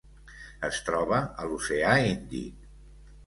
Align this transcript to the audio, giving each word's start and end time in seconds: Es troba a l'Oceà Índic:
Es 0.69 0.77
troba 0.87 1.19
a 1.43 1.45
l'Oceà 1.51 1.91
Índic: 2.13 2.67